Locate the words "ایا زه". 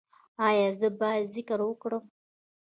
0.47-0.87